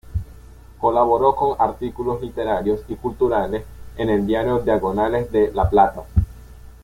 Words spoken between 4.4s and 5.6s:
Diagonales de